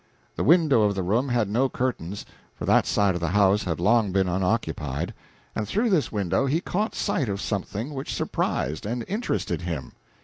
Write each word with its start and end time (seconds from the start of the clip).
The 0.35 0.43
window 0.43 0.81
of 0.81 0.95
the 0.95 1.03
room 1.03 1.29
had 1.29 1.47
no 1.47 1.69
curtains, 1.69 2.25
for 2.55 2.65
that 2.65 2.87
side 2.87 3.13
of 3.13 3.21
the 3.21 3.27
house 3.27 3.65
had 3.65 3.79
long 3.79 4.11
been 4.11 4.27
unoccupied, 4.27 5.13
and 5.55 5.67
through 5.67 5.91
this 5.91 6.11
window 6.11 6.47
he 6.47 6.59
caught 6.59 6.95
sight 6.95 7.29
of 7.29 7.39
something 7.39 7.93
which 7.93 8.11
surprised 8.11 8.87
and 8.87 9.05
interested 9.07 9.61
him. 9.61 9.91